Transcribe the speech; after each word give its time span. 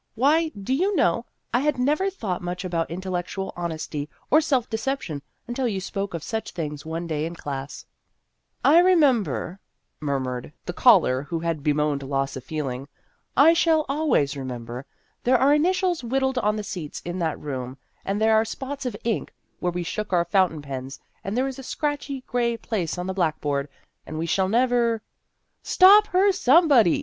Why, 0.15 0.49
do 0.59 0.73
you 0.73 0.95
know, 0.95 1.27
I 1.53 1.59
had 1.59 1.77
never 1.77 2.09
thought 2.09 2.41
much 2.41 2.65
about 2.65 2.89
intellectual 2.89 3.53
honesty 3.55 4.09
or 4.31 4.41
self 4.41 4.67
deception, 4.67 5.21
until 5.45 5.67
you 5.67 5.79
spoke 5.79 6.15
of 6.15 6.23
such 6.23 6.53
things 6.53 6.83
one 6.83 7.05
day 7.05 7.23
in 7.23 7.35
class."" 7.35 7.85
I 8.75 8.79
remember," 8.79 9.59
murmured 9.99 10.53
the 10.65 10.73
caller 10.73 11.27
230 11.29 11.29
Vassar 11.29 11.29
Studies 11.29 11.29
who 11.29 11.39
had 11.45 11.63
bemoaned 12.01 12.09
loss 12.11 12.35
of 12.35 12.43
feeling;" 12.43 12.87
I 13.47 13.53
shall 13.53 13.85
always 13.87 14.35
remember. 14.35 14.87
There 15.23 15.37
are 15.37 15.53
initials 15.53 16.03
whittled 16.03 16.39
on 16.39 16.55
the 16.55 16.63
seats 16.63 17.01
in 17.05 17.19
that 17.19 17.39
room, 17.39 17.77
and 18.03 18.19
there 18.19 18.33
are 18.33 18.43
spots 18.43 18.87
of 18.87 18.97
ink 19.03 19.31
where 19.59 19.71
we 19.71 19.83
shook 19.83 20.11
our 20.11 20.25
fountain 20.25 20.63
pens, 20.63 20.99
and 21.23 21.37
there 21.37 21.47
is 21.47 21.59
a 21.59 21.63
scratchy 21.63 22.21
gray 22.25 22.57
place 22.57 22.97
on 22.97 23.05
the 23.05 23.13
blackboard, 23.13 23.69
and 24.07 24.17
we 24.17 24.25
shall 24.25 24.49
never" 24.49 25.03
Stop 25.61 26.07
her, 26.07 26.31
somebody 26.31 26.99